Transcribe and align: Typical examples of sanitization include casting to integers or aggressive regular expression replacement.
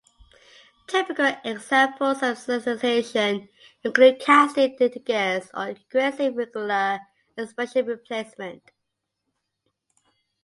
Typical 0.87 1.35
examples 1.43 2.23
of 2.23 2.35
sanitization 2.39 3.47
include 3.83 4.19
casting 4.19 4.75
to 4.75 4.85
integers 4.85 5.51
or 5.53 5.67
aggressive 5.67 6.35
regular 6.35 6.97
expression 7.37 7.85
replacement. 7.85 8.63